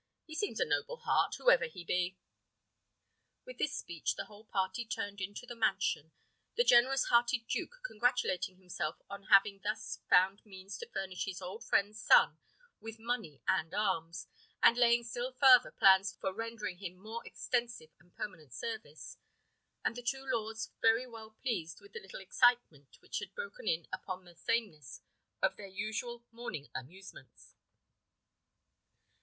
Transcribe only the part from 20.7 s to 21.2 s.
very